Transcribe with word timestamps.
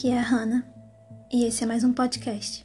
Aqui 0.00 0.08
é 0.08 0.18
a 0.18 0.22
Hannah 0.22 0.64
e 1.30 1.44
esse 1.44 1.62
é 1.62 1.66
mais 1.66 1.84
um 1.84 1.92
podcast. 1.92 2.64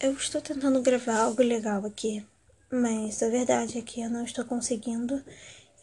Eu 0.00 0.12
estou 0.14 0.40
tentando 0.40 0.82
gravar 0.82 1.20
algo 1.20 1.40
legal 1.44 1.86
aqui, 1.86 2.26
mas 2.72 3.22
a 3.22 3.28
verdade 3.28 3.78
é 3.78 3.82
que 3.82 4.00
eu 4.00 4.10
não 4.10 4.24
estou 4.24 4.44
conseguindo 4.44 5.22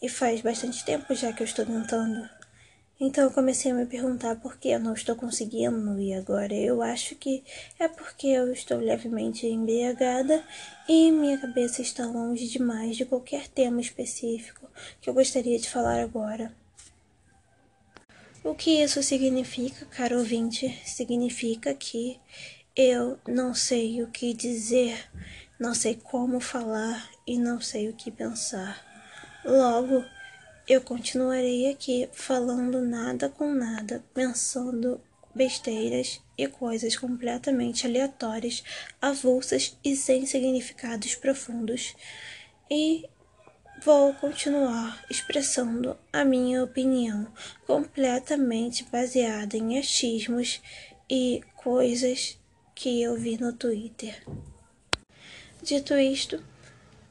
e 0.02 0.10
faz 0.10 0.42
bastante 0.42 0.84
tempo 0.84 1.16
já 1.16 1.32
que 1.32 1.42
eu 1.42 1.46
estou 1.46 1.66
tentando. 1.66 2.30
Então 3.00 3.24
eu 3.24 3.32
comecei 3.32 3.72
a 3.72 3.76
me 3.76 3.86
perguntar 3.86 4.36
por 4.36 4.58
que 4.58 4.70
eu 4.70 4.80
não 4.80 4.94
estou 4.94 5.16
conseguindo 5.16 6.00
e 6.00 6.14
agora 6.14 6.54
eu 6.54 6.82
acho 6.82 7.16
que 7.16 7.44
é 7.80 7.88
porque 7.88 8.28
eu 8.28 8.54
estou 8.54 8.78
levemente 8.78 9.48
embriagada 9.48 10.44
e 10.88 11.12
minha 11.12 11.38
cabeça 11.38 11.82
está 11.82 12.06
longe 12.06 12.48
demais 12.48 12.96
de 12.96 13.04
qualquer 13.04 13.48
tema 13.48 13.82
específico 13.82 14.70
que 15.02 15.10
eu 15.10 15.14
gostaria 15.14 15.58
de 15.58 15.70
falar 15.70 16.02
agora. 16.02 16.54
O 18.44 18.54
que 18.54 18.84
isso 18.84 19.02
significa, 19.02 19.86
caro 19.86 20.20
ouvinte? 20.20 20.70
Significa 20.86 21.74
que 21.74 22.20
eu 22.76 23.18
não 23.28 23.54
sei 23.54 24.04
o 24.04 24.08
que 24.08 24.34
dizer, 24.34 25.10
não 25.60 25.74
sei 25.74 25.96
como 25.96 26.40
falar 26.40 27.10
e 27.26 27.40
não 27.40 27.62
sei 27.62 27.88
o 27.88 27.94
que 27.94 28.12
pensar. 28.12 28.84
Logo, 29.46 30.04
eu 30.68 30.82
continuarei 30.82 31.70
aqui 31.70 32.10
falando 32.14 32.82
nada 32.82 33.28
com 33.28 33.54
nada, 33.54 34.04
pensando 34.14 35.02
besteiras 35.36 36.22
e 36.38 36.48
coisas 36.48 36.96
completamente 36.96 37.86
aleatórias, 37.86 38.64
avulsas 39.02 39.78
e 39.84 39.96
sem 39.96 40.26
significados 40.26 41.16
profundos. 41.16 41.96
E 42.70 43.10
vou 43.84 44.14
continuar 44.14 45.04
expressando 45.10 45.98
a 46.12 46.24
minha 46.24 46.64
opinião 46.64 47.28
completamente 47.66 48.86
baseada 48.86 49.58
em 49.58 49.78
achismos 49.78 50.62
e 51.10 51.42
coisas 51.56 52.40
que 52.74 53.02
eu 53.02 53.18
vi 53.18 53.38
no 53.38 53.52
Twitter. 53.52 54.24
Dito 55.62 55.94
isto, 55.96 56.44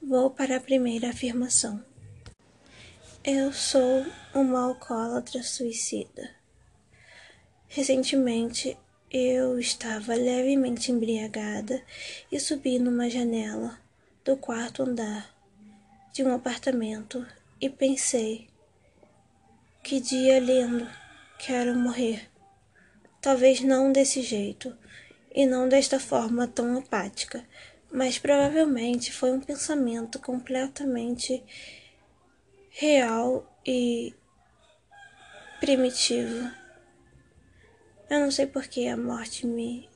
vou 0.03 0.31
para 0.31 0.57
a 0.57 0.61
primeira 0.61 1.11
afirmação. 1.11 1.92
Eu 3.25 3.53
sou 3.53 4.05
uma 4.35 4.65
alcoólatra 4.65 5.45
suicida. 5.45 6.29
Recentemente 7.69 8.77
eu 9.09 9.61
estava 9.61 10.15
levemente 10.15 10.91
embriagada 10.91 11.81
e 12.33 12.41
subi 12.41 12.81
numa 12.81 13.09
janela 13.09 13.79
do 14.25 14.37
quarto 14.37 14.83
andar 14.83 15.33
de 16.13 16.25
um 16.25 16.35
apartamento 16.35 17.25
e 17.61 17.71
pensei: 17.71 18.49
que 19.85 20.01
dia 20.01 20.41
lindo, 20.41 20.91
quero 21.39 21.77
morrer. 21.77 22.29
Talvez 23.21 23.61
não 23.61 23.93
desse 23.93 24.21
jeito 24.21 24.77
e 25.33 25.47
não 25.47 25.69
desta 25.69 26.01
forma 26.01 26.49
tão 26.49 26.77
apática, 26.77 27.47
mas 27.89 28.19
provavelmente 28.19 29.13
foi 29.13 29.31
um 29.31 29.41
pensamento 29.41 30.19
completamente 30.19 31.41
real 32.75 33.47
e 33.67 34.15
primitivo. 35.61 36.51
Eu 38.09 38.21
não 38.21 38.31
sei 38.31 38.47
porque 38.47 38.87
a 38.87 38.97
morte 38.97 39.47
me 39.47 39.89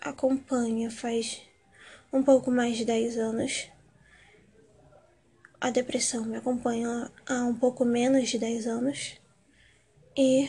acompanha 0.00 0.90
faz 0.90 1.42
um 2.12 2.22
pouco 2.22 2.50
mais 2.50 2.76
de 2.76 2.84
10 2.84 3.18
anos. 3.18 3.68
A 5.60 5.70
depressão 5.70 6.24
me 6.24 6.36
acompanha 6.36 7.10
há 7.26 7.44
um 7.44 7.54
pouco 7.54 7.84
menos 7.84 8.28
de 8.28 8.38
10 8.38 8.66
anos. 8.66 9.20
E 10.16 10.48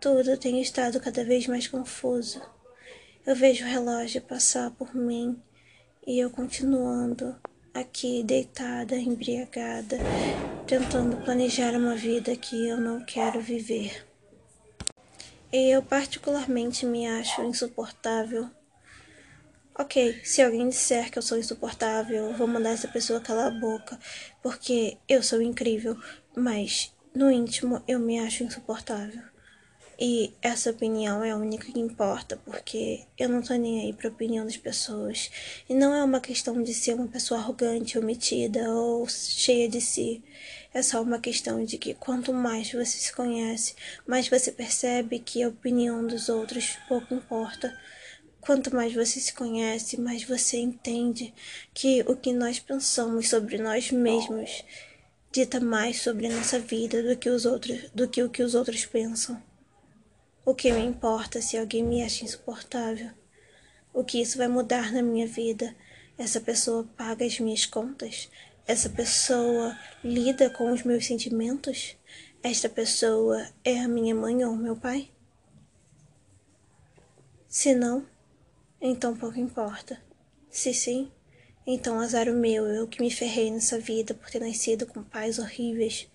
tudo 0.00 0.36
tem 0.36 0.60
estado 0.60 1.00
cada 1.00 1.24
vez 1.24 1.46
mais 1.46 1.66
confuso. 1.66 2.42
Eu 3.26 3.34
vejo 3.34 3.64
o 3.64 3.68
relógio 3.68 4.20
passar 4.20 4.70
por 4.72 4.94
mim 4.94 5.42
e 6.06 6.18
eu 6.18 6.30
continuando 6.30 7.34
aqui 7.74 8.22
deitada, 8.22 8.96
embriagada, 8.96 9.98
tentando 10.64 11.16
planejar 11.24 11.74
uma 11.74 11.96
vida 11.96 12.36
que 12.36 12.68
eu 12.68 12.76
não 12.76 13.04
quero 13.04 13.40
viver. 13.40 14.06
E 15.52 15.70
eu 15.70 15.82
particularmente 15.82 16.86
me 16.86 17.06
acho 17.06 17.42
insuportável. 17.42 18.48
Ok, 19.76 20.20
se 20.24 20.40
alguém 20.40 20.68
disser 20.68 21.10
que 21.10 21.18
eu 21.18 21.22
sou 21.22 21.36
insuportável, 21.36 22.32
vou 22.34 22.46
mandar 22.46 22.70
essa 22.70 22.86
pessoa 22.86 23.20
calar 23.20 23.48
a 23.48 23.58
boca, 23.58 23.98
porque 24.40 24.96
eu 25.08 25.20
sou 25.20 25.42
incrível, 25.42 25.96
mas 26.36 26.94
no 27.12 27.28
íntimo 27.28 27.82
eu 27.88 27.98
me 27.98 28.20
acho 28.20 28.44
insuportável. 28.44 29.33
E 29.98 30.32
essa 30.42 30.70
opinião 30.70 31.22
é 31.22 31.30
a 31.30 31.36
única 31.36 31.70
que 31.70 31.78
importa, 31.78 32.36
porque 32.44 33.04
eu 33.16 33.28
não 33.28 33.40
tô 33.40 33.54
nem 33.54 33.82
aí 33.82 33.92
pra 33.92 34.08
opinião 34.08 34.44
das 34.44 34.56
pessoas. 34.56 35.30
E 35.68 35.74
não 35.74 35.94
é 35.94 36.02
uma 36.02 36.20
questão 36.20 36.62
de 36.62 36.74
ser 36.74 36.94
uma 36.94 37.06
pessoa 37.06 37.38
arrogante 37.38 37.96
ou 37.96 38.04
metida 38.04 38.70
ou 38.70 39.08
cheia 39.08 39.68
de 39.68 39.80
si. 39.80 40.22
É 40.72 40.82
só 40.82 41.00
uma 41.00 41.20
questão 41.20 41.64
de 41.64 41.78
que 41.78 41.94
quanto 41.94 42.32
mais 42.32 42.72
você 42.72 42.98
se 42.98 43.12
conhece, 43.12 43.76
mais 44.06 44.28
você 44.28 44.50
percebe 44.50 45.20
que 45.20 45.42
a 45.42 45.48
opinião 45.48 46.04
dos 46.04 46.28
outros 46.28 46.76
pouco 46.88 47.14
importa. 47.14 47.72
Quanto 48.40 48.74
mais 48.74 48.92
você 48.92 49.20
se 49.20 49.32
conhece, 49.32 50.00
mais 50.00 50.24
você 50.24 50.58
entende 50.58 51.32
que 51.72 52.02
o 52.08 52.16
que 52.16 52.32
nós 52.32 52.58
pensamos 52.58 53.28
sobre 53.28 53.58
nós 53.58 53.90
mesmos 53.90 54.64
dita 55.34 55.58
mais 55.58 56.00
sobre 56.00 56.26
a 56.26 56.30
nossa 56.30 56.60
vida 56.60 57.02
do 57.02 57.16
que 57.16 57.28
os 57.28 57.44
outros, 57.44 57.90
do 57.92 58.06
que 58.08 58.22
o 58.22 58.30
que 58.30 58.42
os 58.42 58.54
outros 58.54 58.86
pensam. 58.86 59.42
O 60.46 60.54
que 60.54 60.70
me 60.70 60.84
importa 60.84 61.40
se 61.40 61.56
alguém 61.56 61.82
me 61.82 62.02
acha 62.02 62.22
insuportável? 62.22 63.10
O 63.94 64.04
que 64.04 64.20
isso 64.20 64.36
vai 64.36 64.46
mudar 64.46 64.92
na 64.92 65.00
minha 65.00 65.26
vida? 65.26 65.74
Essa 66.18 66.38
pessoa 66.38 66.84
paga 66.98 67.24
as 67.24 67.40
minhas 67.40 67.64
contas? 67.64 68.28
Essa 68.66 68.90
pessoa 68.90 69.74
lida 70.04 70.50
com 70.50 70.70
os 70.70 70.82
meus 70.82 71.06
sentimentos? 71.06 71.96
Esta 72.42 72.68
pessoa 72.68 73.48
é 73.64 73.80
a 73.80 73.88
minha 73.88 74.14
mãe 74.14 74.44
ou 74.44 74.54
meu 74.54 74.76
pai? 74.76 75.10
Se 77.48 77.74
não, 77.74 78.06
então 78.78 79.16
pouco 79.16 79.40
importa. 79.40 79.98
Se 80.50 80.74
sim, 80.74 81.10
então 81.66 81.98
azar 81.98 82.28
o 82.28 82.34
meu, 82.34 82.66
eu 82.66 82.86
que 82.86 83.00
me 83.00 83.10
ferrei 83.10 83.50
nessa 83.50 83.78
vida 83.78 84.12
por 84.12 84.30
ter 84.30 84.40
nascido 84.40 84.86
com 84.86 85.02
pais 85.02 85.38
horríveis. 85.38 86.06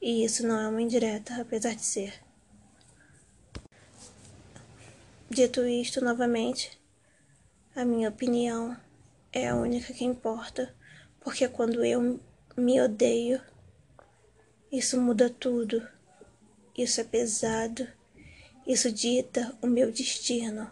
E 0.00 0.24
isso 0.24 0.46
não 0.46 0.58
é 0.58 0.68
uma 0.68 0.80
indireta, 0.80 1.38
apesar 1.38 1.74
de 1.74 1.84
ser. 1.84 2.29
Dito 5.32 5.64
isto 5.64 6.04
novamente, 6.04 6.76
a 7.76 7.84
minha 7.84 8.08
opinião 8.08 8.76
é 9.32 9.48
a 9.48 9.54
única 9.54 9.94
que 9.94 10.04
importa, 10.04 10.74
porque 11.20 11.46
quando 11.46 11.84
eu 11.84 12.18
me 12.56 12.80
odeio, 12.80 13.40
isso 14.72 15.00
muda 15.00 15.30
tudo. 15.30 15.86
Isso 16.76 17.00
é 17.00 17.04
pesado. 17.04 17.86
Isso 18.66 18.90
dita 18.90 19.56
o 19.62 19.68
meu 19.68 19.92
destino. 19.92 20.68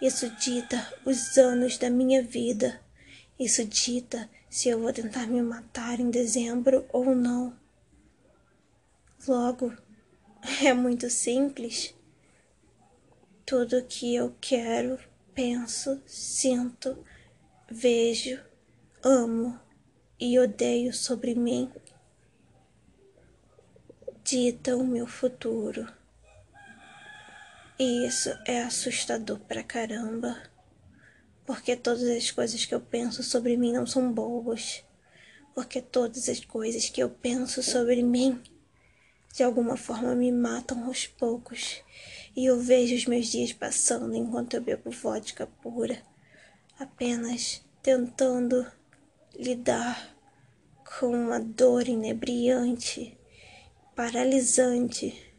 Isso 0.00 0.30
dita 0.36 0.94
os 1.04 1.36
anos 1.36 1.76
da 1.76 1.90
minha 1.90 2.22
vida. 2.22 2.80
Isso 3.40 3.64
dita 3.64 4.30
se 4.48 4.68
eu 4.68 4.80
vou 4.80 4.92
tentar 4.92 5.26
me 5.26 5.42
matar 5.42 5.98
em 5.98 6.10
dezembro 6.10 6.86
ou 6.92 7.12
não. 7.16 7.58
Logo, 9.26 9.72
é 10.62 10.72
muito 10.72 11.10
simples. 11.10 11.92
Tudo 13.50 13.82
que 13.82 14.14
eu 14.14 14.32
quero, 14.40 14.96
penso, 15.34 16.00
sinto, 16.06 17.04
vejo, 17.68 18.40
amo 19.02 19.58
e 20.20 20.38
odeio 20.38 20.94
sobre 20.94 21.34
mim 21.34 21.68
dita 24.22 24.76
o 24.76 24.86
meu 24.86 25.04
futuro. 25.04 25.92
E 27.76 28.06
isso 28.06 28.30
é 28.46 28.62
assustador 28.62 29.40
pra 29.40 29.64
caramba, 29.64 30.40
porque 31.44 31.74
todas 31.74 32.04
as 32.04 32.30
coisas 32.30 32.64
que 32.64 32.72
eu 32.72 32.80
penso 32.80 33.20
sobre 33.24 33.56
mim 33.56 33.72
não 33.72 33.84
são 33.84 34.12
bobas, 34.12 34.84
porque 35.56 35.82
todas 35.82 36.28
as 36.28 36.38
coisas 36.44 36.88
que 36.88 37.02
eu 37.02 37.10
penso 37.10 37.64
sobre 37.64 38.00
mim 38.00 38.40
de 39.34 39.42
alguma 39.42 39.76
forma 39.76 40.14
me 40.14 40.30
matam 40.30 40.84
aos 40.84 41.08
poucos 41.08 41.82
e 42.36 42.46
eu 42.46 42.58
vejo 42.60 42.94
os 42.94 43.06
meus 43.06 43.26
dias 43.26 43.52
passando 43.52 44.14
enquanto 44.14 44.54
eu 44.54 44.60
bebo 44.60 44.90
vodka 44.90 45.46
pura, 45.46 46.00
apenas 46.78 47.62
tentando 47.82 48.66
lidar 49.38 50.16
com 50.98 51.08
uma 51.08 51.40
dor 51.40 51.88
inebriante, 51.88 53.18
paralisante 53.94 55.30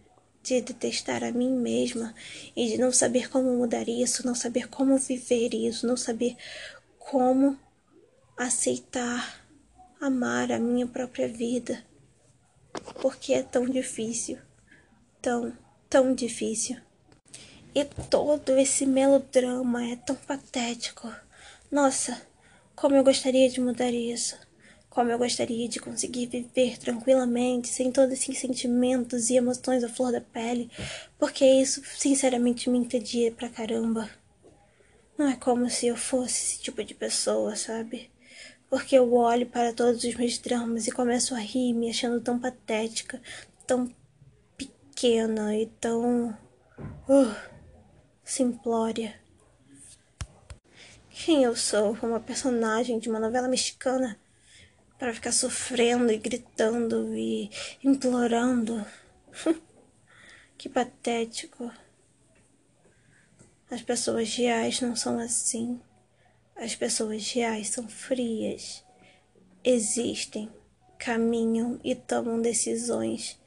de 0.44 0.62
detestar 0.62 1.24
a 1.24 1.32
mim 1.32 1.52
mesma 1.52 2.16
e 2.56 2.68
de 2.68 2.78
não 2.78 2.92
saber 2.92 3.30
como 3.30 3.56
mudar 3.56 3.88
isso, 3.88 4.26
não 4.26 4.34
saber 4.34 4.68
como 4.70 4.98
viver 4.98 5.54
isso, 5.54 5.86
não 5.86 5.96
saber 5.96 6.36
como 6.98 7.58
aceitar, 8.38 9.46
amar 10.00 10.52
a 10.52 10.60
minha 10.60 10.88
própria 10.88 11.28
vida. 11.28 11.84
Porque 13.02 13.34
é 13.34 13.44
tão 13.44 13.66
difícil. 13.66 14.40
Tão, 15.22 15.56
tão 15.92 16.16
difícil. 16.16 16.78
E 17.76 17.84
todo 18.10 18.58
esse 18.58 18.86
melodrama 18.86 19.86
é 19.92 19.98
tão 19.98 20.16
patético. 20.16 21.14
Nossa, 21.70 22.22
como 22.74 22.96
eu 22.96 23.04
gostaria 23.04 23.50
de 23.50 23.60
mudar 23.60 23.92
isso. 23.92 24.38
Como 24.90 25.12
eu 25.12 25.18
gostaria 25.18 25.68
de 25.68 25.82
conseguir 25.82 26.28
viver 26.28 26.78
tranquilamente, 26.78 27.68
sem 27.68 27.92
todos 27.92 28.14
esses 28.14 28.38
sentimentos 28.38 29.30
e 29.30 29.36
emoções 29.36 29.84
à 29.84 29.90
flor 29.90 30.14
da 30.14 30.22
pele, 30.22 30.72
porque 31.20 31.46
isso 31.46 31.82
sinceramente 31.98 32.70
me 32.70 32.78
entedia 32.78 33.32
pra 33.32 33.50
caramba. 33.50 34.10
Não 35.18 35.28
é 35.28 35.36
como 35.36 35.70
se 35.70 35.88
eu 35.88 35.98
fosse 35.98 36.44
esse 36.44 36.60
tipo 36.62 36.82
de 36.86 36.94
pessoa, 36.94 37.56
sabe? 37.58 38.10
Porque 38.70 38.98
eu 38.98 39.14
olho 39.14 39.46
para 39.46 39.74
todos 39.74 40.04
os 40.06 40.16
meus 40.16 40.38
dramas 40.38 40.88
e 40.88 40.92
começo 40.92 41.36
a 41.36 41.40
rir, 41.40 41.74
me 41.74 41.90
achando 41.90 42.22
tão 42.22 42.40
patética, 42.40 43.22
tão 43.68 43.92
pequena 45.02 45.56
e 45.58 45.66
tão. 45.66 46.30
Uh, 47.10 47.36
simplória. 48.24 49.20
Quem 51.10 51.44
eu 51.44 51.56
sou? 51.56 51.98
Uma 52.04 52.20
personagem 52.20 53.00
de 53.00 53.10
uma 53.10 53.20
novela 53.20 53.48
mexicana 53.48 54.20
para 55.00 55.12
ficar 55.12 55.32
sofrendo 55.32 56.12
e 56.12 56.18
gritando 56.18 57.18
e 57.18 57.50
implorando. 57.84 58.86
que 60.56 60.70
patético. 60.70 61.72
As 63.72 63.82
pessoas 63.82 64.36
reais 64.36 64.82
não 64.82 64.96
são 64.96 65.18
assim. 65.18 65.82
As 66.56 66.76
pessoas 66.76 67.32
reais 67.32 67.70
são 67.70 67.88
frias. 67.88 68.86
Existem, 69.64 70.52
caminham 71.00 71.80
e 71.84 71.96
tomam 71.96 72.40
decisões 72.40 73.41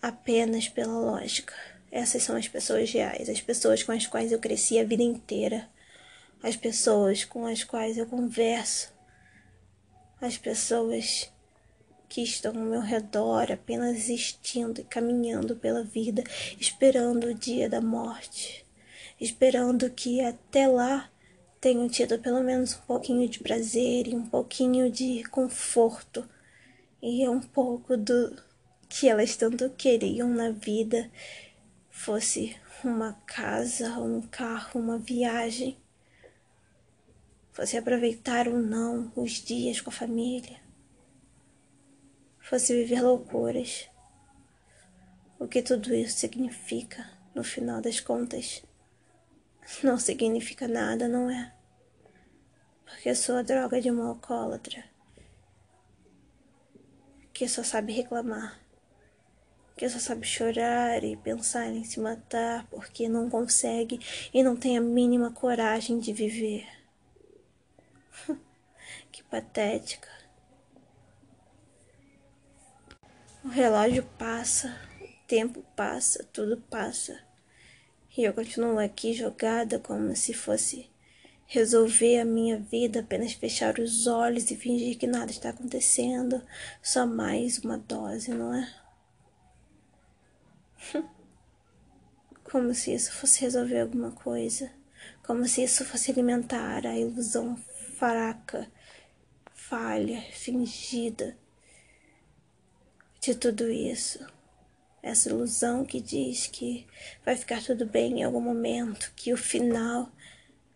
apenas 0.00 0.68
pela 0.68 0.98
lógica. 0.98 1.54
Essas 1.90 2.22
são 2.22 2.36
as 2.36 2.48
pessoas 2.48 2.90
reais, 2.90 3.28
as 3.28 3.40
pessoas 3.40 3.82
com 3.82 3.92
as 3.92 4.06
quais 4.06 4.32
eu 4.32 4.38
cresci 4.38 4.78
a 4.78 4.84
vida 4.84 5.02
inteira, 5.02 5.68
as 6.42 6.56
pessoas 6.56 7.24
com 7.24 7.46
as 7.46 7.64
quais 7.64 7.96
eu 7.96 8.06
converso 8.06 8.94
as 10.20 10.38
pessoas 10.38 11.30
que 12.08 12.22
estão 12.22 12.56
ao 12.56 12.66
meu 12.66 12.80
redor 12.80 13.52
apenas 13.52 13.96
existindo 13.96 14.80
e 14.80 14.84
caminhando 14.84 15.56
pela 15.56 15.82
vida, 15.82 16.24
esperando 16.58 17.26
o 17.26 17.34
dia 17.34 17.68
da 17.68 17.80
morte, 17.80 18.64
esperando 19.20 19.90
que 19.90 20.20
até 20.20 20.66
lá 20.66 21.10
tenham 21.60 21.88
tido 21.88 22.18
pelo 22.18 22.42
menos 22.42 22.74
um 22.74 22.80
pouquinho 22.86 23.28
de 23.28 23.40
prazer 23.40 24.06
e 24.06 24.14
um 24.14 24.26
pouquinho 24.26 24.90
de 24.90 25.24
conforto 25.24 26.26
e 27.02 27.28
um 27.28 27.40
pouco 27.40 27.96
do 27.96 28.34
que 28.88 29.08
elas 29.08 29.36
tanto 29.36 29.68
queriam 29.70 30.28
na 30.28 30.50
vida 30.50 31.10
fosse 31.90 32.56
uma 32.84 33.14
casa, 33.26 33.98
um 33.98 34.22
carro, 34.22 34.80
uma 34.80 34.98
viagem 34.98 35.76
fosse 37.56 37.78
aproveitar 37.78 38.46
ou 38.48 38.58
não 38.58 39.10
os 39.16 39.42
dias 39.42 39.80
com 39.80 39.88
a 39.88 39.92
família, 39.92 40.60
fosse 42.38 42.74
viver 42.74 43.00
loucuras. 43.00 43.88
O 45.38 45.48
que 45.48 45.62
tudo 45.62 45.94
isso 45.94 46.18
significa, 46.18 47.10
no 47.34 47.42
final 47.42 47.80
das 47.80 47.98
contas, 47.98 48.62
não 49.82 49.98
significa 49.98 50.68
nada, 50.68 51.08
não 51.08 51.30
é? 51.30 51.54
Porque 52.84 53.14
sou 53.14 53.36
a 53.36 53.42
droga 53.42 53.80
de 53.80 53.90
uma 53.90 54.08
alcoólatra 54.08 54.84
que 57.32 57.48
só 57.48 57.62
sabe 57.62 57.94
reclamar, 57.94 58.60
que 59.76 59.88
só 59.88 59.98
sabe 59.98 60.26
chorar 60.26 61.04
e 61.04 61.16
pensar 61.16 61.68
em 61.68 61.84
se 61.84 62.00
matar 62.00 62.66
porque 62.70 63.08
não 63.08 63.28
consegue 63.28 64.00
e 64.32 64.42
não 64.42 64.56
tem 64.56 64.78
a 64.78 64.80
mínima 64.80 65.30
coragem 65.30 65.98
de 65.98 66.12
viver. 66.14 66.66
que 69.12 69.22
patética. 69.24 70.08
O 73.44 73.48
relógio 73.48 74.02
passa, 74.18 74.74
o 75.00 75.26
tempo 75.28 75.62
passa, 75.76 76.24
tudo 76.32 76.56
passa. 76.70 77.20
E 78.16 78.24
eu 78.24 78.32
continuo 78.32 78.78
aqui 78.78 79.12
jogada 79.12 79.78
como 79.78 80.16
se 80.16 80.32
fosse 80.32 80.90
resolver 81.46 82.18
a 82.18 82.24
minha 82.24 82.58
vida, 82.58 83.00
apenas 83.00 83.34
fechar 83.34 83.78
os 83.78 84.06
olhos 84.06 84.50
e 84.50 84.56
fingir 84.56 84.98
que 84.98 85.06
nada 85.06 85.30
está 85.30 85.50
acontecendo. 85.50 86.42
Só 86.82 87.06
mais 87.06 87.58
uma 87.58 87.76
dose, 87.76 88.30
não 88.30 88.54
é? 88.54 88.85
Como 92.44 92.74
se 92.74 92.94
isso 92.94 93.12
fosse 93.12 93.40
resolver 93.40 93.80
alguma 93.80 94.12
coisa. 94.12 94.70
Como 95.24 95.46
se 95.46 95.62
isso 95.64 95.84
fosse 95.84 96.10
alimentar 96.10 96.86
a 96.86 96.96
ilusão 96.96 97.56
fraca, 97.96 98.70
falha, 99.52 100.20
fingida 100.32 101.36
de 103.20 103.34
tudo 103.34 103.70
isso. 103.70 104.24
Essa 105.02 105.28
ilusão 105.28 105.84
que 105.84 106.00
diz 106.00 106.46
que 106.46 106.86
vai 107.24 107.36
ficar 107.36 107.62
tudo 107.62 107.86
bem 107.86 108.20
em 108.20 108.24
algum 108.24 108.40
momento, 108.40 109.12
que 109.16 109.32
o 109.32 109.36
final 109.36 110.10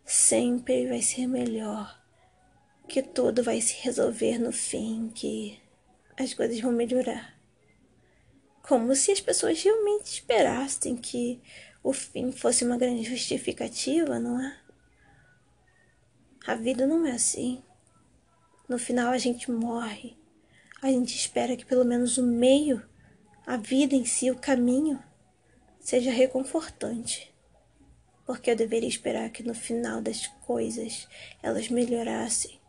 sempre 0.04 0.88
vai 0.88 1.02
ser 1.02 1.26
melhor, 1.26 2.00
que 2.88 3.02
tudo 3.02 3.42
vai 3.42 3.60
se 3.60 3.74
resolver 3.82 4.38
no 4.38 4.52
fim, 4.52 5.10
que 5.14 5.60
as 6.18 6.34
coisas 6.34 6.60
vão 6.60 6.72
melhorar. 6.72 7.39
Como 8.70 8.94
se 8.94 9.10
as 9.10 9.20
pessoas 9.20 9.60
realmente 9.60 10.04
esperassem 10.04 10.96
que 10.96 11.40
o 11.82 11.92
fim 11.92 12.30
fosse 12.30 12.64
uma 12.64 12.78
grande 12.78 13.02
justificativa, 13.02 14.20
não 14.20 14.40
é? 14.40 14.56
A 16.46 16.54
vida 16.54 16.86
não 16.86 17.04
é 17.04 17.10
assim. 17.10 17.60
No 18.68 18.78
final 18.78 19.10
a 19.10 19.18
gente 19.18 19.50
morre. 19.50 20.16
A 20.80 20.86
gente 20.86 21.16
espera 21.16 21.56
que 21.56 21.66
pelo 21.66 21.84
menos 21.84 22.16
o 22.16 22.22
meio, 22.22 22.80
a 23.44 23.56
vida 23.56 23.96
em 23.96 24.04
si, 24.04 24.30
o 24.30 24.38
caminho, 24.38 25.02
seja 25.80 26.12
reconfortante. 26.12 27.34
Porque 28.24 28.52
eu 28.52 28.56
deveria 28.56 28.88
esperar 28.88 29.30
que 29.30 29.42
no 29.42 29.52
final 29.52 30.00
das 30.00 30.28
coisas 30.46 31.08
elas 31.42 31.68
melhorassem. 31.68 32.60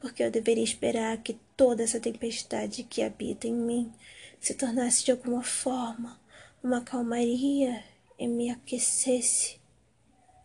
Porque 0.00 0.22
eu 0.22 0.30
deveria 0.30 0.64
esperar 0.64 1.18
que 1.18 1.38
toda 1.54 1.82
essa 1.82 2.00
tempestade 2.00 2.82
que 2.82 3.02
habita 3.02 3.46
em 3.46 3.52
mim 3.54 3.92
se 4.40 4.54
tornasse 4.54 5.04
de 5.04 5.12
alguma 5.12 5.42
forma 5.42 6.18
uma 6.62 6.80
calmaria 6.80 7.84
e 8.18 8.26
me 8.26 8.50
aquecesse, 8.50 9.60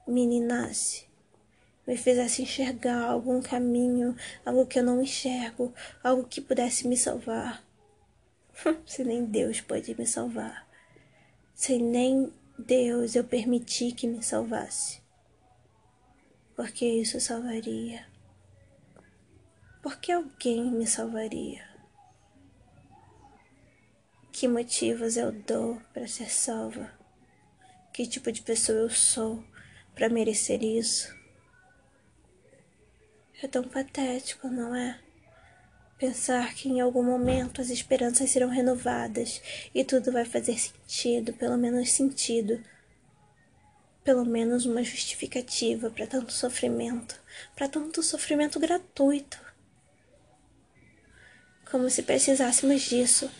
meninasse 0.07 1.05
me 1.85 1.95
fizesse 1.95 2.41
enxergar 2.41 3.03
algum 3.03 3.41
caminho, 3.41 4.15
algo 4.45 4.65
que 4.65 4.79
eu 4.79 4.83
não 4.83 5.01
enxergo, 5.01 5.73
algo 6.03 6.23
que 6.23 6.41
pudesse 6.41 6.87
me 6.87 6.97
salvar. 6.97 7.63
Se 8.85 9.03
nem 9.03 9.25
Deus 9.25 9.61
pode 9.61 9.93
me 9.95 10.07
salvar, 10.07 10.65
se 11.53 11.77
nem 11.77 12.31
Deus 12.57 13.13
eu 13.13 13.23
permiti 13.23 13.91
que 13.91 14.07
me 14.07 14.23
salvasse, 14.23 15.01
porque 16.55 16.85
isso 16.85 17.19
salvaria. 17.19 18.05
Porque 19.83 20.11
alguém 20.11 20.71
me 20.71 20.87
salvaria. 20.87 21.74
Que 24.37 24.49
motivos 24.49 25.15
eu 25.15 25.31
dou 25.31 25.81
para 25.93 26.09
ser 26.09 26.29
salva? 26.29 26.91
Que 27.93 28.05
tipo 28.05 28.29
de 28.33 28.41
pessoa 28.41 28.79
eu 28.79 28.89
sou 28.89 29.41
para 29.95 30.09
merecer 30.09 30.61
isso? 30.61 31.07
É 33.41 33.47
tão 33.47 33.63
patético, 33.63 34.49
não 34.49 34.75
é? 34.75 34.99
Pensar 35.97 36.53
que 36.53 36.67
em 36.67 36.81
algum 36.81 37.01
momento 37.01 37.61
as 37.61 37.69
esperanças 37.69 38.29
serão 38.29 38.49
renovadas 38.49 39.41
e 39.73 39.85
tudo 39.85 40.11
vai 40.11 40.25
fazer 40.25 40.59
sentido, 40.59 41.31
pelo 41.31 41.57
menos 41.57 41.91
sentido. 41.91 42.61
Pelo 44.03 44.25
menos 44.25 44.65
uma 44.65 44.83
justificativa 44.83 45.89
para 45.89 46.07
tanto 46.07 46.33
sofrimento, 46.33 47.17
para 47.55 47.69
tanto 47.69 48.03
sofrimento 48.03 48.59
gratuito. 48.59 49.39
Como 51.71 51.89
se 51.89 52.03
precisássemos 52.03 52.81
disso. 52.81 53.31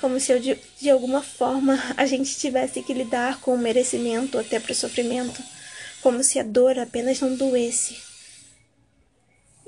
Como 0.00 0.20
se 0.20 0.32
eu, 0.32 0.38
de, 0.38 0.54
de 0.80 0.90
alguma 0.90 1.22
forma 1.22 1.76
a 1.96 2.06
gente 2.06 2.36
tivesse 2.36 2.82
que 2.82 2.94
lidar 2.94 3.40
com 3.40 3.54
o 3.54 3.58
merecimento 3.58 4.38
até 4.38 4.60
para 4.60 4.72
o 4.72 4.74
sofrimento. 4.74 5.42
Como 6.00 6.22
se 6.22 6.38
a 6.38 6.44
dor 6.44 6.78
apenas 6.78 7.20
não 7.20 7.34
doesse 7.34 8.00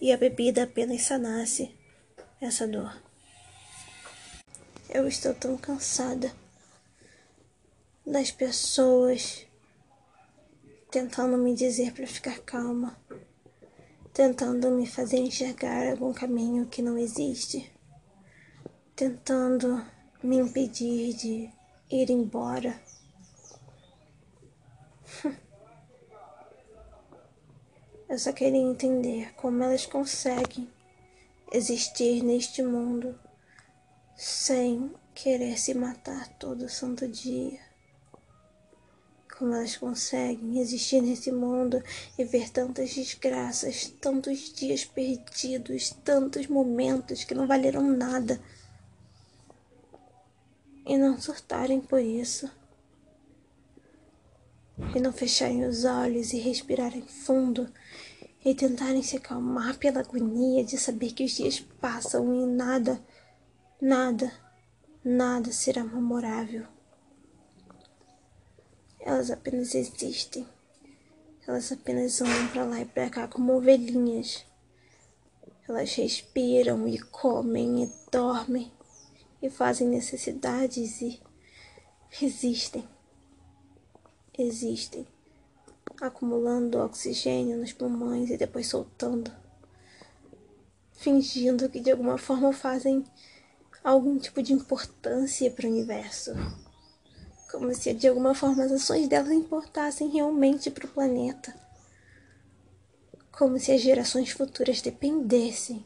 e 0.00 0.12
a 0.12 0.16
bebida 0.16 0.62
apenas 0.62 1.02
sanasse 1.02 1.70
essa 2.40 2.66
dor. 2.66 2.96
Eu 4.88 5.06
estou 5.06 5.34
tão 5.34 5.56
cansada 5.56 6.32
das 8.06 8.30
pessoas 8.30 9.46
tentando 10.90 11.37
me 11.37 11.54
dizer 11.54 11.92
para 11.92 12.06
ficar 12.06 12.38
calma, 12.40 12.99
tentando 14.12 14.70
me 14.70 14.87
fazer 14.87 15.18
enxergar 15.18 15.88
algum 15.88 16.12
caminho 16.12 16.66
que 16.66 16.82
não 16.82 16.99
existe, 16.99 17.70
tentando 18.96 19.87
me 20.23 20.37
impedir 20.37 21.15
de 21.15 21.50
ir 21.91 22.11
embora. 22.11 22.79
Eu 28.09 28.19
só 28.19 28.33
queria 28.33 28.61
entender 28.61 29.33
como 29.35 29.62
elas 29.62 29.87
conseguem 29.87 30.69
existir 31.53 32.23
neste 32.23 32.62
mundo 32.62 33.19
sem 34.17 34.93
querer 35.15 35.59
se 35.59 35.73
matar 35.75 36.29
todo 36.39 36.69
santo 36.69 37.09
dia. 37.09 37.59
Como 39.39 39.55
elas 39.55 39.77
conseguem 39.77 40.61
existir 40.61 41.00
nesse 41.00 41.33
mundo 41.33 41.83
e 42.19 42.25
ver 42.25 42.50
tantas 42.50 42.93
desgraças, 42.95 43.87
tantos 44.00 44.53
dias 44.53 44.85
perdidos, 44.85 45.91
tantos 46.05 46.47
momentos 46.47 47.25
que 47.25 47.35
não 47.35 47.47
valeram 47.47 47.83
nada 47.83 48.39
e 50.90 50.99
não 50.99 51.20
surtarem 51.20 51.80
por 51.80 52.00
isso 52.00 52.50
e 54.92 54.99
não 54.99 55.12
fecharem 55.12 55.64
os 55.64 55.85
olhos 55.85 56.32
e 56.32 56.38
respirarem 56.40 57.02
fundo 57.02 57.73
e 58.44 58.52
tentarem 58.56 59.00
se 59.00 59.16
acalmar 59.16 59.78
pela 59.78 60.00
agonia 60.00 60.64
de 60.64 60.76
saber 60.76 61.12
que 61.12 61.23
os 61.23 61.30
dias 61.30 61.61
passam 61.80 62.35
e 62.35 62.44
nada, 62.44 63.00
nada, 63.80 64.32
nada 65.04 65.52
será 65.52 65.85
memorável. 65.85 66.66
Elas 68.99 69.30
apenas 69.30 69.76
existem. 69.76 70.44
Elas 71.47 71.70
apenas 71.70 72.20
andam 72.20 72.49
para 72.49 72.64
lá 72.64 72.80
e 72.80 72.85
para 72.85 73.09
cá 73.09 73.28
como 73.28 73.56
ovelhinhas. 73.56 74.44
Elas 75.68 75.94
respiram 75.94 76.88
e 76.88 76.99
comem 76.99 77.85
e 77.85 77.92
dormem 78.11 78.73
e 79.42 79.49
fazem 79.50 79.88
necessidades 79.88 81.00
e 81.00 81.20
existem 82.23 82.87
existem, 84.42 85.06
acumulando 86.00 86.78
oxigênio 86.78 87.59
nos 87.59 87.73
pulmões 87.73 88.30
e 88.30 88.37
depois 88.37 88.66
soltando, 88.66 89.30
fingindo 90.92 91.68
que 91.68 91.80
de 91.80 91.90
alguma 91.90 92.16
forma 92.16 92.52
fazem 92.52 93.04
algum 93.82 94.18
tipo 94.18 94.42
de 94.42 94.52
importância 94.52 95.50
para 95.50 95.66
o 95.66 95.70
universo. 95.70 96.32
Como 97.50 97.75
se 97.75 97.92
de 97.92 98.06
alguma 98.06 98.35
forma 98.35 98.64
as 98.64 98.73
ações 98.73 99.09
delas 99.09 99.32
importassem 99.32 100.09
realmente 100.09 100.70
para 100.70 100.87
o 100.87 100.90
planeta. 100.90 101.52
Como 103.32 103.59
se 103.59 103.73
as 103.73 103.80
gerações 103.80 104.30
futuras 104.30 104.80
dependessem 104.80 105.85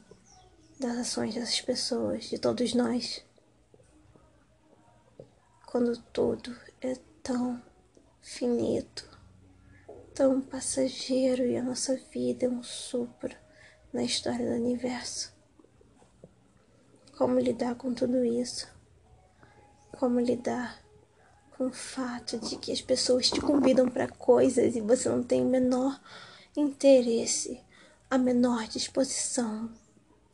das 0.79 0.99
ações 0.99 1.35
dessas 1.35 1.61
pessoas, 1.61 2.25
de 2.25 2.39
todos 2.39 2.75
nós. 2.75 3.24
Quando 5.75 6.01
tudo 6.13 6.57
é 6.81 6.95
tão 7.21 7.61
finito, 8.23 9.11
tão 10.15 10.41
passageiro 10.41 11.45
e 11.45 11.57
a 11.57 11.65
nossa 11.65 11.97
vida 12.13 12.47
é 12.47 12.49
um 12.49 12.63
sopro 12.63 13.35
na 13.93 14.05
história 14.05 14.49
do 14.49 14.55
universo. 14.55 15.35
Como 17.19 17.41
lidar 17.41 17.75
com 17.75 17.93
tudo 17.93 18.25
isso? 18.25 18.69
Como 19.99 20.21
lidar 20.21 20.81
com 21.57 21.67
o 21.67 21.73
fato 21.73 22.39
de 22.39 22.57
que 22.57 22.71
as 22.71 22.81
pessoas 22.81 23.29
te 23.29 23.41
convidam 23.41 23.89
para 23.89 24.07
coisas 24.07 24.77
e 24.77 24.81
você 24.81 25.09
não 25.09 25.25
tem 25.25 25.43
o 25.43 25.51
menor 25.51 26.01
interesse, 26.57 27.61
a 28.09 28.17
menor 28.17 28.69
disposição 28.69 29.75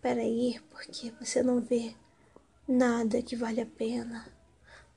para 0.03 0.23
ir 0.23 0.63
porque 0.65 1.11
você 1.19 1.43
não 1.43 1.63
vê 1.63 1.95
nada 2.69 3.23
que 3.23 3.35
vale 3.35 3.63
a 3.63 3.67
pena. 3.67 4.39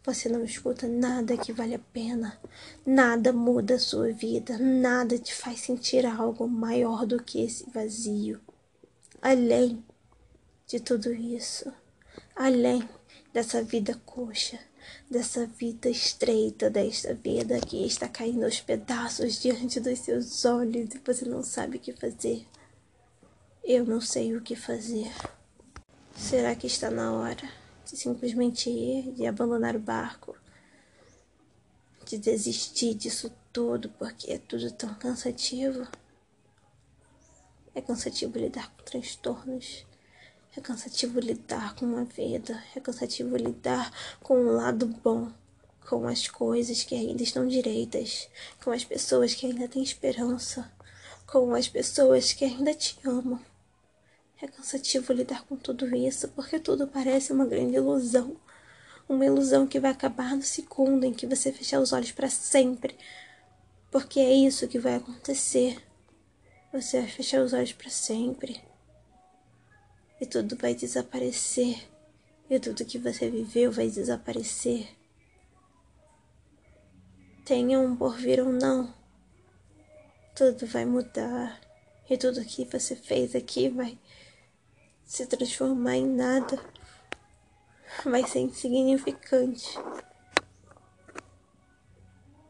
Você 0.06 0.28
não 0.28 0.44
escuta 0.44 0.86
nada 0.86 1.38
que 1.38 1.54
vale 1.54 1.76
a 1.76 1.80
pena, 1.80 2.38
nada 2.86 3.32
muda 3.32 3.76
a 3.76 3.80
sua 3.80 4.12
vida, 4.12 4.58
nada 4.58 5.18
te 5.18 5.34
faz 5.34 5.62
sentir 5.62 6.06
algo 6.06 6.46
maior 6.46 7.06
do 7.06 7.24
que 7.24 7.42
esse 7.42 7.70
vazio. 7.70 8.42
Além 9.22 9.82
de 10.68 10.82
tudo 10.82 11.14
isso, 11.14 11.72
além 12.36 12.88
dessa 13.32 13.64
vida 13.64 13.98
coxa, 14.06 14.60
dessa 15.10 15.46
vida 15.46 15.90
estreita, 15.90 16.70
desta 16.70 17.14
vida 17.14 17.62
que 17.62 17.86
está 17.86 18.10
caindo 18.10 18.44
aos 18.44 18.60
pedaços 18.60 19.42
diante 19.42 19.80
dos 19.80 20.00
seus 20.00 20.44
olhos 20.44 20.94
e 20.94 21.00
você 21.00 21.24
não 21.24 21.42
sabe 21.42 21.78
o 21.78 21.80
que 21.80 21.94
fazer. 21.94 22.46
Eu 23.64 23.86
não 23.86 24.02
sei 24.02 24.36
o 24.36 24.42
que 24.42 24.58
fazer. 24.58 25.10
Será 26.14 26.54
que 26.56 26.68
está 26.68 26.92
na 26.92 27.14
hora? 27.14 27.63
De 27.94 28.00
simplesmente 28.00 28.72
ir, 28.72 29.12
de 29.12 29.28
abandonar 29.28 29.76
o 29.76 29.80
barco, 29.80 30.36
de 32.04 32.18
desistir 32.18 32.96
disso 32.96 33.32
tudo 33.54 33.88
porque 33.88 34.32
é 34.32 34.40
tudo 34.40 34.72
tão 34.72 34.96
cansativo. 34.96 35.88
É 37.76 37.82
cansativo 37.82 38.36
lidar 38.40 38.72
com 38.72 38.84
transtornos. 38.84 39.86
É 40.58 40.60
cansativo 40.60 41.20
lidar 41.20 41.76
com 41.76 41.86
uma 41.86 42.04
vida. 42.04 42.64
É 42.76 42.80
cansativo 42.80 43.38
lidar 43.38 43.92
com 44.24 44.40
um 44.40 44.54
lado 44.54 44.88
bom. 44.88 45.32
Com 45.88 46.08
as 46.08 46.28
coisas 46.28 46.84
que 46.84 46.96
ainda 46.96 47.22
estão 47.22 47.48
direitas. 47.48 48.28
Com 48.64 48.72
as 48.72 48.84
pessoas 48.84 49.36
que 49.36 49.46
ainda 49.46 49.68
têm 49.68 49.84
esperança. 49.84 50.72
Com 51.28 51.54
as 51.54 51.68
pessoas 51.68 52.34
que 52.34 52.44
ainda 52.44 52.74
te 52.74 52.98
amam. 53.06 53.40
É 54.44 54.48
cansativo 54.48 55.14
lidar 55.14 55.46
com 55.46 55.56
tudo 55.56 55.96
isso, 55.96 56.28
porque 56.28 56.60
tudo 56.60 56.86
parece 56.86 57.32
uma 57.32 57.46
grande 57.46 57.78
ilusão. 57.78 58.36
Uma 59.08 59.26
ilusão 59.26 59.66
que 59.66 59.80
vai 59.80 59.90
acabar 59.90 60.36
no 60.36 60.42
segundo 60.42 61.06
em 61.06 61.14
que 61.14 61.26
você 61.26 61.50
fechar 61.50 61.80
os 61.80 61.94
olhos 61.94 62.12
para 62.12 62.30
sempre. 62.30 62.98
Porque 63.90 64.20
é 64.20 64.34
isso 64.34 64.68
que 64.68 64.78
vai 64.78 64.96
acontecer. 64.96 65.82
Você 66.74 67.00
vai 67.00 67.10
fechar 67.10 67.42
os 67.42 67.54
olhos 67.54 67.72
para 67.72 67.90
sempre. 67.90 68.62
E 70.20 70.26
tudo 70.26 70.58
vai 70.58 70.76
desaparecer. 70.76 71.82
E 72.50 72.60
tudo 72.60 72.84
que 72.84 72.98
você 72.98 73.30
viveu 73.30 73.72
vai 73.72 73.90
desaparecer. 73.90 74.90
Tenha 77.46 77.80
um 77.80 77.96
porvir 77.96 78.42
ou 78.42 78.52
não. 78.52 78.94
Tudo 80.36 80.68
vai 80.68 80.84
mudar. 80.84 81.62
E 82.10 82.18
tudo 82.18 82.44
que 82.44 82.66
você 82.66 82.94
fez 82.94 83.34
aqui 83.34 83.70
vai 83.70 83.98
se 85.06 85.26
transformar 85.26 85.96
em 85.96 86.08
nada, 86.08 86.60
vai 88.06 88.28
ser 88.28 88.40
insignificante 88.40 89.78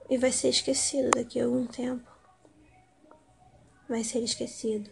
e 0.09 0.17
vai 0.17 0.31
ser 0.31 0.49
esquecido 0.49 1.11
daqui 1.11 1.39
a 1.39 1.45
algum 1.45 1.65
tempo. 1.65 2.09
Vai 3.89 4.03
ser 4.03 4.19
esquecido 4.19 4.89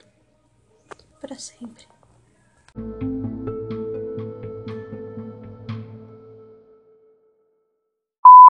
para 1.20 1.38
sempre. 1.38 1.88